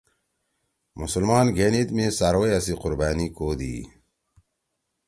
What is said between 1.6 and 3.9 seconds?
عید می څاروئیا سی قُربأنی کودی۔